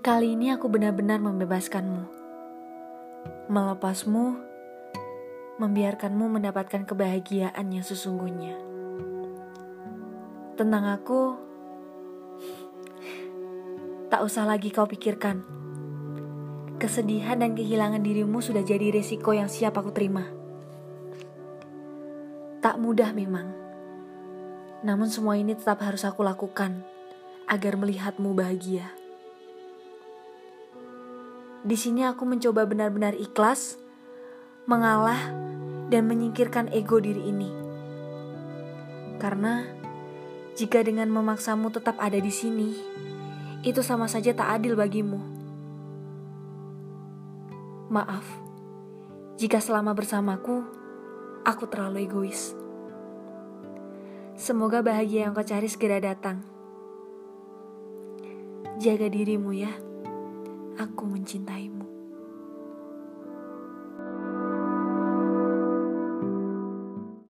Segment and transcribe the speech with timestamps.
[0.00, 2.08] Kali ini aku benar-benar membebaskanmu.
[3.52, 4.26] Melepasmu,
[5.60, 8.56] membiarkanmu mendapatkan kebahagiaan yang sesungguhnya.
[10.56, 11.36] Tentang aku,
[14.08, 15.44] tak usah lagi kau pikirkan.
[16.80, 20.24] Kesedihan dan kehilangan dirimu sudah jadi resiko yang siap aku terima.
[22.64, 23.52] Tak mudah memang.
[24.80, 26.88] Namun semua ini tetap harus aku lakukan
[27.44, 28.99] agar melihatmu bahagia.
[31.60, 33.76] Di sini aku mencoba benar-benar ikhlas,
[34.64, 35.20] mengalah,
[35.92, 37.50] dan menyingkirkan ego diri ini.
[39.20, 39.68] Karena
[40.56, 42.72] jika dengan memaksamu tetap ada di sini,
[43.60, 45.20] itu sama saja tak adil bagimu.
[47.92, 48.24] Maaf,
[49.36, 50.64] jika selama bersamaku,
[51.44, 52.56] aku terlalu egois.
[54.40, 56.40] Semoga bahagia yang kau cari segera datang.
[58.80, 59.89] Jaga dirimu ya
[60.80, 61.99] aku mencintaimu.